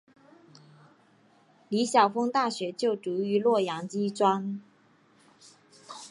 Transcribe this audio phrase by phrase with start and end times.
[1.69, 4.59] 李晓峰大学就读于洛阳医专。